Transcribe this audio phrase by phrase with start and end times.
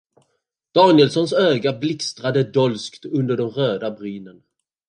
[0.75, 4.39] Danielssons ögon blixtrade dolskt under de röda brynen.